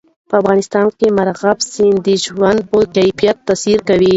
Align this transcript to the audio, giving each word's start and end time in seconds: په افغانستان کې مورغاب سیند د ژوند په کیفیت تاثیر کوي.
په 0.29 0.35
افغانستان 0.41 0.85
کې 0.97 1.07
مورغاب 1.17 1.57
سیند 1.71 1.99
د 2.05 2.07
ژوند 2.25 2.59
په 2.69 2.77
کیفیت 2.95 3.37
تاثیر 3.47 3.79
کوي. 3.89 4.09